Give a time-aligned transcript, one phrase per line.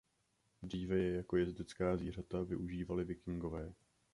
[0.61, 3.73] Dříve je jako jezdecká zvířata využívali Vikingové.